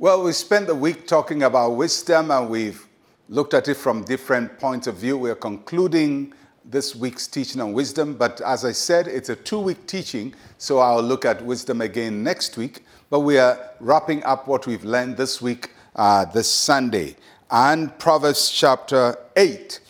Well, 0.00 0.22
we 0.22 0.30
spent 0.30 0.68
the 0.68 0.76
week 0.76 1.08
talking 1.08 1.42
about 1.42 1.70
wisdom 1.70 2.30
and 2.30 2.48
we've 2.48 2.86
looked 3.28 3.52
at 3.52 3.66
it 3.66 3.74
from 3.74 4.04
different 4.04 4.56
points 4.60 4.86
of 4.86 4.94
view. 4.94 5.18
We're 5.18 5.34
concluding 5.34 6.34
this 6.64 6.94
week's 6.94 7.26
teaching 7.26 7.60
on 7.60 7.72
wisdom, 7.72 8.14
but 8.14 8.40
as 8.42 8.64
I 8.64 8.70
said, 8.70 9.08
it's 9.08 9.28
a 9.28 9.34
two 9.34 9.58
week 9.58 9.88
teaching, 9.88 10.36
so 10.56 10.78
I'll 10.78 11.02
look 11.02 11.24
at 11.24 11.44
wisdom 11.44 11.80
again 11.80 12.22
next 12.22 12.56
week. 12.56 12.84
But 13.10 13.20
we 13.20 13.38
are 13.38 13.58
wrapping 13.80 14.22
up 14.22 14.46
what 14.46 14.68
we've 14.68 14.84
learned 14.84 15.16
this 15.16 15.42
week, 15.42 15.72
uh, 15.96 16.26
this 16.26 16.48
Sunday, 16.48 17.16
and 17.50 17.98
Proverbs 17.98 18.50
chapter 18.50 19.18
8, 19.36 19.80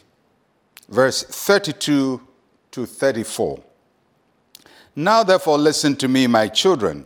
verse 0.89 1.23
32 1.23 2.27
to 2.71 2.87
34. 2.87 3.63
Now, 4.97 5.23
therefore, 5.23 5.59
listen 5.59 5.97
to 5.97 6.09
me, 6.09 6.27
my 6.27 6.49
children, 6.49 7.05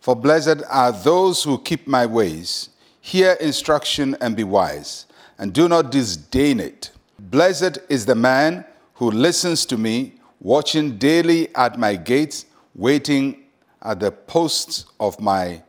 for 0.00 0.14
blessed 0.14 0.62
are 0.68 0.92
those 0.92 1.42
who 1.42 1.58
keep 1.58 1.86
my 1.86 2.06
ways. 2.06 2.70
Hear 3.00 3.32
instruction 3.40 4.16
and 4.20 4.36
be 4.36 4.44
wise, 4.44 5.06
and 5.38 5.52
do 5.52 5.68
not 5.68 5.90
disdain 5.90 6.60
it. 6.60 6.90
Blessed 7.18 7.78
is 7.88 8.06
the 8.06 8.14
man 8.14 8.64
who 8.94 9.10
listens 9.10 9.64
to 9.66 9.76
me, 9.76 10.14
watching 10.40 10.98
daily 10.98 11.54
at 11.54 11.78
my 11.78 11.96
gates, 11.96 12.46
waiting 12.74 13.44
at 13.82 14.00
the 14.00 14.10
posts 14.10 14.86
of 15.00 15.20
my 15.20 15.62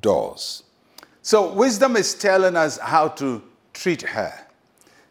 doors. 0.00 0.62
So, 1.22 1.52
wisdom 1.52 1.96
is 1.96 2.14
telling 2.14 2.56
us 2.56 2.78
how 2.78 3.08
to 3.08 3.42
treat 3.72 4.02
her. 4.02 4.32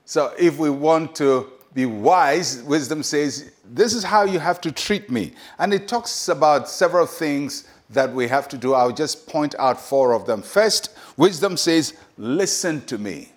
So, 0.06 0.34
if 0.38 0.58
we 0.58 0.70
want 0.70 1.16
to 1.16 1.52
be 1.74 1.86
wise, 1.86 2.62
wisdom 2.64 3.02
says, 3.02 3.52
This 3.66 3.94
is 3.94 4.04
how 4.04 4.24
you 4.24 4.40
have 4.40 4.62
to 4.62 4.72
treat 4.72 5.10
me. 5.10 5.34
And 5.58 5.74
it 5.74 5.88
talks 5.88 6.30
about 6.30 6.70
several 6.70 7.06
things 7.06 7.68
that 7.94 8.14
we 8.14 8.28
have 8.28 8.48
to 8.50 8.58
do. 8.58 8.74
I'll 8.74 8.92
just 8.92 9.28
point 9.28 9.56
out 9.60 9.80
four 9.80 10.14
of 10.14 10.26
them. 10.26 10.42
First, 10.42 10.96
wisdom 11.18 11.58
says, 11.58 11.94
Listen 12.18 12.82
to 12.86 12.98
me. 12.98 13.32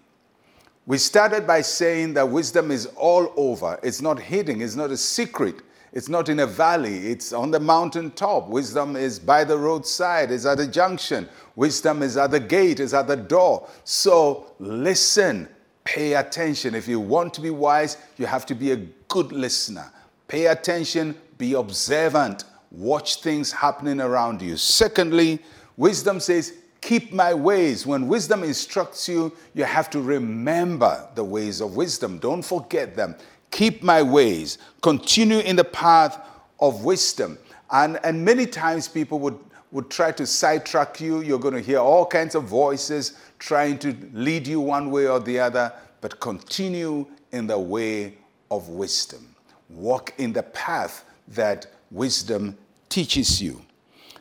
We 0.87 0.99
started 0.99 1.47
by 1.47 1.63
saying 1.63 2.15
that 2.15 2.29
wisdom 2.29 2.71
is 2.71 2.87
all 2.97 3.33
over. 3.37 3.79
It's 3.83 4.01
not 4.01 4.21
hidden, 4.21 4.61
it's 4.63 4.77
not 4.77 4.91
a 4.91 4.97
secret. 4.97 5.57
It's 5.93 6.11
not 6.11 6.29
in 6.29 6.41
a 6.41 6.47
valley, 6.47 7.07
it's 7.07 7.33
on 7.33 7.51
the 7.51 7.59
mountaintop. 7.59 8.49
Wisdom 8.49 8.97
is 8.97 9.19
by 9.19 9.45
the 9.45 9.57
roadside, 9.57 10.31
it's 10.31 10.45
at 10.45 10.59
the 10.59 10.67
junction. 10.67 11.27
Wisdom 11.55 12.03
is 12.03 12.19
at 12.19 12.33
the 12.33 12.39
gate, 12.39 12.81
it's 12.81 12.93
at 12.93 13.07
the 13.07 13.17
door. 13.17 13.67
So 13.85 14.53
listen, 14.59 15.49
pay 15.85 16.13
attention. 16.13 16.75
If 16.75 16.87
you 16.87 17.01
want 17.01 17.33
to 17.35 17.41
be 17.41 17.49
wise, 17.49 17.97
you 18.19 18.27
have 18.27 18.45
to 18.45 18.55
be 18.55 18.73
a 18.73 18.77
good 19.09 19.33
listener. 19.33 19.91
Pay 20.29 20.49
attention, 20.49 21.17
be 21.39 21.55
observant, 21.55 22.45
watch 22.77 23.23
things 23.23 23.51
happening 23.51 24.01
around 24.01 24.43
you. 24.43 24.57
Secondly, 24.57 25.41
wisdom 25.77 26.21
says, 26.21 26.59
keep 26.81 27.13
my 27.13 27.33
ways. 27.35 27.87
When 27.87 28.07
wisdom 28.07 28.45
instructs 28.45 29.09
you, 29.09 29.33
you 29.55 29.65
have 29.65 29.91
to 29.91 30.01
remember 30.01 31.09
the 31.15 31.25
ways 31.25 31.61
of 31.61 31.75
wisdom. 31.75 32.19
Don't 32.19 32.43
forget 32.43 32.95
them. 32.95 33.17
Keep 33.51 33.83
my 33.83 34.03
ways. 34.03 34.59
Continue 34.83 35.39
in 35.39 35.57
the 35.57 35.65
path 35.65 36.21
of 36.61 36.85
wisdom. 36.85 37.39
And, 37.71 37.99
and 38.05 38.25
many 38.25 38.47
times 38.47 38.89
people 38.89 39.19
would, 39.21 39.39
would 39.73 39.91
try 39.91 40.13
to 40.13 40.27
sidetrack 40.27 41.01
you. 41.01 41.23
You're 41.23 41.39
going 41.39 41.55
to 41.55 41.61
hear 41.61 41.79
all 41.79 42.05
kinds 42.07 42.35
of 42.35 42.45
voices 42.45 43.19
trying 43.39 43.79
to 43.79 43.97
lead 44.13 44.47
you 44.47 44.61
one 44.61 44.91
way 44.91 45.09
or 45.09 45.19
the 45.19 45.41
other, 45.41 45.73
but 46.01 46.21
continue 46.21 47.07
in 47.33 47.47
the 47.47 47.59
way 47.59 48.19
of 48.51 48.69
wisdom. 48.69 49.35
Walk 49.71 50.13
in 50.19 50.33
the 50.33 50.43
path 50.45 51.05
that 51.29 51.67
wisdom 51.91 52.57
teaches 52.97 53.43
you. 53.43 53.61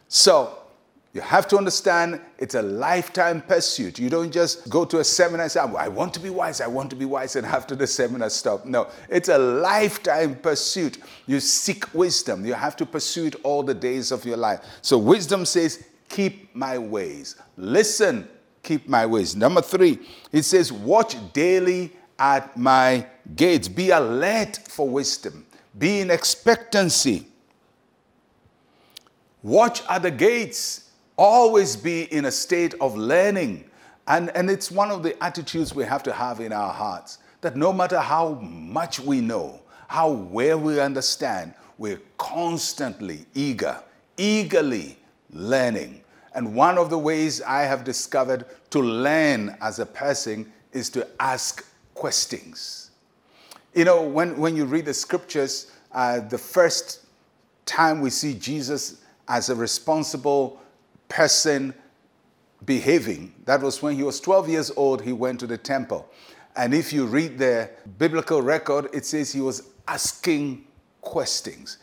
So, 0.10 0.58
you 1.14 1.22
have 1.22 1.48
to 1.48 1.58
understand 1.58 2.20
it's 2.38 2.56
a 2.56 2.62
lifetime 2.62 3.42
pursuit. 3.42 3.98
You 4.00 4.10
don't 4.10 4.34
just 4.34 4.70
go 4.70 4.84
to 4.84 5.00
a 5.00 5.04
seminar 5.04 5.44
and 5.44 5.52
say, 5.52 5.62
oh, 5.62 5.78
I 5.78 5.88
want 5.88 6.14
to 6.16 6.20
be 6.20 6.30
wise, 6.30 6.60
I 6.60 6.68
want 6.68 6.90
to 6.90 6.98
be 6.98 7.06
wise, 7.06 7.38
and 7.38 7.48
after 7.48 7.74
the 7.74 7.88
seminar 7.88 8.30
stop. 8.30 8.66
No, 8.66 8.90
it's 9.10 9.30
a 9.30 9.38
lifetime 9.38 10.36
pursuit. 10.36 10.98
You 11.26 11.40
seek 11.40 11.94
wisdom. 11.94 12.46
You 12.46 12.54
have 12.54 12.76
to 12.76 12.86
pursue 12.86 13.28
it 13.28 13.36
all 13.44 13.64
the 13.64 13.74
days 13.74 14.12
of 14.12 14.26
your 14.26 14.36
life. 14.36 14.60
So 14.82 14.98
wisdom 14.98 15.46
says, 15.46 15.86
Keep 16.10 16.54
my 16.54 16.78
ways. 16.78 17.38
Listen, 17.56 18.28
keep 18.62 18.90
my 18.90 19.06
ways. 19.06 19.38
Number 19.38 19.62
three, 19.62 20.00
it 20.34 20.44
says, 20.44 20.74
Watch 20.74 21.16
daily 21.32 21.94
at 22.20 22.58
my 22.58 23.08
gates. 23.38 23.70
Be 23.70 23.92
alert 23.92 24.60
for 24.68 24.90
wisdom. 24.90 25.46
Be 25.78 26.02
in 26.02 26.12
expectancy. 26.12 27.28
Watch 29.46 29.84
at 29.90 30.02
the 30.02 30.10
gates 30.10 30.90
always 31.18 31.76
be 31.76 32.12
in 32.12 32.26
a 32.26 32.32
state 32.32 32.74
of 32.82 32.98
learning. 32.98 33.70
And, 34.08 34.36
and 34.36 34.50
it's 34.50 34.72
one 34.72 34.90
of 34.90 35.04
the 35.04 35.24
attitudes 35.24 35.76
we 35.76 35.84
have 35.84 36.02
to 36.02 36.14
have 36.14 36.40
in 36.40 36.52
our 36.52 36.74
hearts 36.74 37.20
that 37.42 37.56
no 37.56 37.72
matter 37.72 38.00
how 38.00 38.40
much 38.42 39.00
we 39.00 39.22
know, 39.22 39.62
how 39.88 40.10
well 40.10 40.60
we 40.60 40.80
understand, 40.80 41.54
we're 41.78 42.02
constantly 42.18 43.28
eager, 43.36 43.78
eagerly 44.18 44.98
learning. 45.32 46.02
And 46.34 46.56
one 46.56 46.80
of 46.80 46.90
the 46.90 46.98
ways 46.98 47.44
I 47.44 47.66
have 47.66 47.84
discovered 47.84 48.48
to 48.72 48.80
learn 48.80 49.56
as 49.62 49.78
a 49.78 49.86
person 49.86 50.52
is 50.72 50.90
to 50.90 51.08
ask 51.20 51.64
questions. 51.94 52.90
You 53.76 53.86
know, 53.86 54.02
when, 54.02 54.38
when 54.38 54.56
you 54.56 54.66
read 54.66 54.86
the 54.86 54.94
scriptures, 54.96 55.72
uh, 55.92 56.22
the 56.22 56.40
first 56.40 57.02
time 57.68 58.02
we 58.02 58.10
see 58.10 58.34
Jesus 58.34 59.04
as 59.28 59.50
a 59.50 59.56
responsible 59.56 60.62
person 61.10 61.74
behaving. 62.66 63.34
That 63.46 63.62
was 63.62 63.82
when 63.82 63.96
he 63.96 64.04
was 64.04 64.20
12 64.20 64.50
years 64.50 64.72
old, 64.76 65.02
he 65.02 65.14
went 65.14 65.40
to 65.42 65.48
the 65.48 65.58
temple. 65.58 66.10
And 66.56 66.74
if 66.74 66.94
you 66.94 67.06
read 67.06 67.38
the 67.38 67.70
biblical 67.98 68.42
record, 68.42 68.90
it 68.94 69.06
says 69.06 69.32
he 69.32 69.42
was 69.42 69.70
asking 69.88 70.66
questions. 71.02 71.78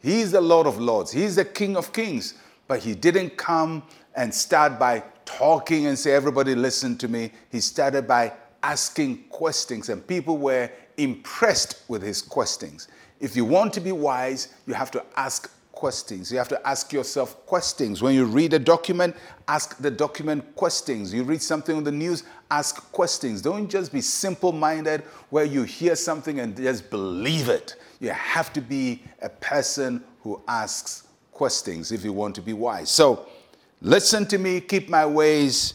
He's 0.00 0.32
the 0.32 0.40
Lord 0.40 0.66
of 0.66 0.78
Lords, 0.78 1.12
he's 1.12 1.36
the 1.36 1.44
King 1.44 1.76
of 1.76 1.92
Kings, 1.92 2.34
but 2.68 2.80
he 2.80 2.94
didn't 2.94 3.36
come 3.36 3.82
and 4.14 4.32
start 4.34 4.78
by 4.78 5.02
talking 5.24 5.86
and 5.86 5.98
say, 5.98 6.12
Everybody 6.12 6.54
listen 6.54 6.96
to 6.98 7.08
me. 7.08 7.32
He 7.50 7.60
started 7.60 8.06
by 8.06 8.32
asking 8.62 9.24
questions, 9.28 9.88
and 9.88 10.06
people 10.06 10.38
were 10.38 10.70
impressed 10.96 11.82
with 11.88 12.02
his 12.02 12.22
questions. 12.22 12.88
If 13.20 13.36
you 13.36 13.44
want 13.44 13.72
to 13.74 13.80
be 13.80 13.92
wise, 13.92 14.48
you 14.66 14.74
have 14.74 14.90
to 14.92 15.04
ask 15.16 15.50
questions. 15.82 16.30
You 16.30 16.38
have 16.38 16.46
to 16.50 16.64
ask 16.64 16.92
yourself 16.92 17.44
questions. 17.44 18.00
When 18.00 18.14
you 18.14 18.24
read 18.24 18.52
a 18.54 18.58
document, 18.60 19.16
ask 19.48 19.76
the 19.78 19.90
document 19.90 20.54
questions. 20.54 21.12
You 21.12 21.24
read 21.24 21.42
something 21.42 21.76
on 21.76 21.82
the 21.82 21.90
news, 21.90 22.22
ask 22.52 22.76
questions. 22.92 23.42
Don't 23.42 23.68
just 23.68 23.90
be 23.92 24.00
simple 24.00 24.52
minded 24.52 25.00
where 25.30 25.44
you 25.44 25.64
hear 25.64 25.96
something 25.96 26.38
and 26.38 26.56
just 26.56 26.88
believe 26.88 27.48
it. 27.48 27.74
You 27.98 28.10
have 28.10 28.52
to 28.52 28.60
be 28.60 29.02
a 29.22 29.28
person 29.28 30.04
who 30.20 30.40
asks 30.46 31.08
questions 31.32 31.90
if 31.90 32.04
you 32.04 32.12
want 32.12 32.36
to 32.36 32.42
be 32.42 32.52
wise. 32.52 32.88
So, 32.88 33.26
listen 33.80 34.24
to 34.26 34.38
me, 34.38 34.60
keep 34.60 34.88
my 34.88 35.04
ways, 35.04 35.74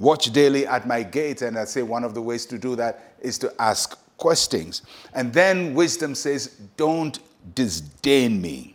watch 0.00 0.32
daily 0.32 0.66
at 0.66 0.88
my 0.88 1.04
gate. 1.04 1.42
And 1.42 1.56
I 1.56 1.66
say 1.66 1.84
one 1.84 2.02
of 2.02 2.14
the 2.14 2.20
ways 2.20 2.46
to 2.46 2.58
do 2.58 2.74
that 2.74 3.14
is 3.20 3.38
to 3.38 3.54
ask 3.60 3.96
questions. 4.16 4.82
And 5.12 5.32
then 5.32 5.72
wisdom 5.72 6.16
says, 6.16 6.56
don't 6.76 7.20
disdain 7.54 8.42
me. 8.42 8.73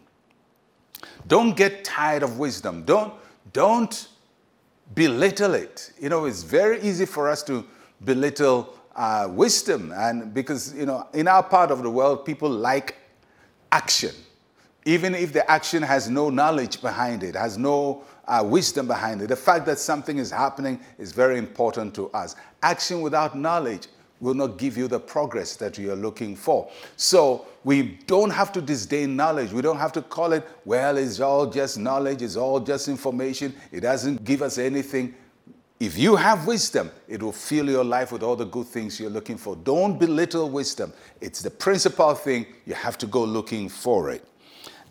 Don't 1.30 1.56
get 1.56 1.86
tired 1.86 2.24
of 2.24 2.40
wisdom. 2.40 2.84
Don't, 2.86 3.14
don't 3.54 4.08
belittle 4.96 5.54
it. 5.54 5.94
You 6.02 6.10
know, 6.10 6.26
it's 6.26 6.42
very 6.42 6.82
easy 6.82 7.06
for 7.06 7.30
us 7.30 7.44
to 7.44 7.66
belittle 8.04 8.74
uh, 8.96 9.28
wisdom, 9.30 9.94
and 9.96 10.34
because, 10.34 10.74
you 10.74 10.88
know, 10.88 11.08
in 11.14 11.28
our 11.28 11.44
part 11.44 11.70
of 11.70 11.84
the 11.84 11.90
world, 11.90 12.26
people 12.26 12.50
like 12.50 12.96
action. 13.72 14.14
Even 14.86 15.14
if 15.14 15.32
the 15.32 15.50
action 15.50 15.84
has 15.84 16.10
no 16.10 16.32
knowledge 16.32 16.82
behind 16.82 17.24
it, 17.24 17.36
has 17.36 17.60
no 17.60 18.04
uh, 18.28 18.44
wisdom 18.44 18.88
behind 18.88 19.22
it, 19.22 19.28
the 19.28 19.36
fact 19.36 19.68
that 19.68 19.78
something 19.78 20.18
is 20.18 20.32
happening 20.32 20.80
is 20.98 21.12
very 21.12 21.38
important 21.38 21.94
to 21.94 22.10
us. 22.10 22.36
Action 22.64 23.02
without 23.02 23.38
knowledge 23.38 23.88
will 24.20 24.34
not 24.34 24.58
give 24.58 24.78
you 24.78 24.88
the 24.88 25.00
progress 25.00 25.56
that 25.56 25.78
you 25.78 25.92
are 25.92 25.96
looking 25.96 26.36
for. 26.36 26.70
So 26.98 27.46
we 27.64 28.00
don't 28.06 28.30
have 28.30 28.52
to 28.54 28.62
disdain 28.62 29.16
knowledge. 29.16 29.52
We 29.52 29.62
don't 29.62 29.78
have 29.78 29.94
to 29.94 30.02
call 30.02 30.34
it, 30.34 30.48
well, 30.66 30.98
it's 30.98 31.20
all 31.20 31.48
just 31.48 31.78
knowledge, 31.78 32.22
it's 32.22 32.36
all 32.36 32.60
just 32.60 32.88
information, 32.88 33.54
it 33.72 33.82
doesn't 33.82 34.24
give 34.24 34.42
us 34.42 34.58
anything. 34.58 35.16
If 35.80 35.98
you 35.98 36.18
have 36.18 36.46
wisdom, 36.46 36.92
it 37.08 37.24
will 37.24 37.32
fill 37.32 37.70
your 37.70 37.86
life 37.86 38.12
with 38.12 38.22
all 38.22 38.36
the 38.36 38.46
good 38.46 38.68
things 38.68 39.00
you're 39.00 39.10
looking 39.10 39.38
for. 39.38 39.56
Don't 39.56 39.98
belittle 39.98 40.50
wisdom. 40.50 40.92
It's 41.22 41.42
the 41.42 41.50
principal 41.50 42.14
thing. 42.16 42.48
You 42.66 42.74
have 42.74 42.98
to 42.98 43.08
go 43.08 43.24
looking 43.24 43.70
for 43.70 44.10
it. 44.12 44.26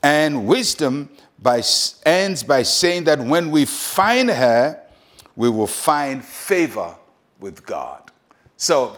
And 0.02 0.46
wisdom 0.46 1.10
by, 1.40 1.62
ends 2.06 2.42
by 2.42 2.62
saying 2.62 3.04
that 3.04 3.20
when 3.20 3.50
we 3.50 3.66
find 3.66 4.30
her, 4.30 4.82
we 5.36 5.50
will 5.50 5.66
find 5.66 6.24
favor 6.24 6.96
with 7.38 7.66
God. 7.66 8.10
So 8.56 8.96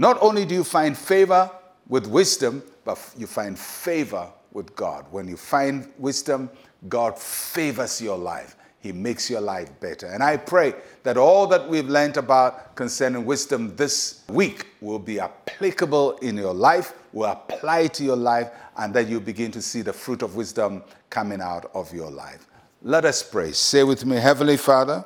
not 0.00 0.16
only 0.22 0.46
do 0.46 0.54
you 0.54 0.64
find 0.64 0.96
favor 0.96 1.50
with 1.86 2.06
wisdom, 2.06 2.62
but 2.86 2.98
you 3.18 3.26
find 3.26 3.58
favor 3.58 4.26
with 4.50 4.74
God. 4.74 5.04
When 5.10 5.28
you 5.28 5.36
find 5.36 5.92
wisdom, 5.98 6.48
God 6.88 7.18
favors 7.18 8.00
your 8.00 8.16
life. 8.16 8.56
He 8.78 8.92
makes 8.92 9.28
your 9.28 9.42
life 9.42 9.68
better. 9.78 10.06
And 10.06 10.22
I 10.22 10.38
pray 10.38 10.72
that 11.02 11.18
all 11.18 11.46
that 11.48 11.68
we've 11.68 11.86
learned 11.86 12.16
about 12.16 12.76
concerning 12.76 13.26
wisdom 13.26 13.76
this 13.76 14.24
week 14.30 14.68
will 14.80 14.98
be 14.98 15.20
applicable 15.20 16.12
in 16.22 16.38
your 16.38 16.54
life, 16.54 16.94
will 17.12 17.30
apply 17.30 17.88
to 17.88 18.02
your 18.02 18.16
life, 18.16 18.50
and 18.78 18.94
that 18.94 19.06
you 19.06 19.20
begin 19.20 19.50
to 19.50 19.60
see 19.60 19.82
the 19.82 19.92
fruit 19.92 20.22
of 20.22 20.34
wisdom 20.34 20.82
coming 21.10 21.42
out 21.42 21.70
of 21.74 21.92
your 21.92 22.10
life. 22.10 22.46
Let 22.80 23.04
us 23.04 23.22
pray. 23.22 23.52
Say 23.52 23.84
with 23.84 24.06
me, 24.06 24.16
Heavenly 24.16 24.56
Father, 24.56 25.04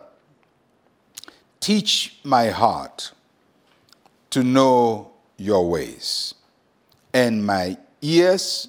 teach 1.59 2.21
my 2.23 2.51
heart 2.51 3.11
to 4.35 4.43
know 4.43 5.13
your 5.37 5.71
ways, 5.71 6.35
and 7.13 7.47
my 7.47 7.77
ears 8.03 8.67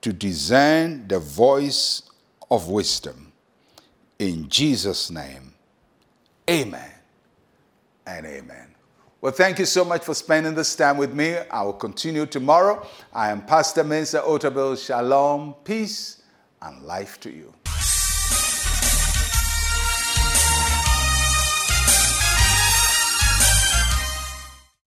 to 0.00 0.12
discern 0.12 1.08
the 1.08 1.18
voice 1.18 2.02
of 2.52 2.68
wisdom. 2.68 3.32
In 4.20 4.48
Jesus' 4.48 5.10
name, 5.10 5.54
amen 6.48 6.92
and 8.06 8.26
amen. 8.26 8.76
Well, 9.20 9.32
thank 9.32 9.58
you 9.58 9.64
so 9.64 9.84
much 9.84 10.04
for 10.04 10.14
spending 10.14 10.54
this 10.54 10.76
time 10.76 10.98
with 10.98 11.12
me. 11.12 11.36
I 11.50 11.64
will 11.64 11.72
continue 11.72 12.24
tomorrow. 12.24 12.86
I 13.12 13.32
am 13.32 13.44
Pastor 13.44 13.82
Mensa 13.82 14.20
Otabil. 14.20 14.86
Shalom, 14.86 15.56
peace, 15.64 16.22
and 16.62 16.80
life 16.84 17.18
to 17.22 17.30
you. 17.32 17.52